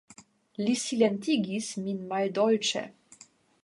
Li 0.67 0.73
silentigis 0.85 1.69
min 1.85 2.03
maldolĉe. 2.15 2.87